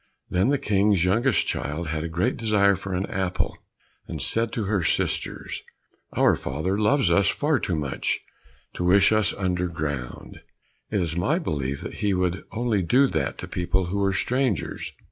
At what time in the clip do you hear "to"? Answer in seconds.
4.53-4.63, 8.73-8.83, 13.37-13.47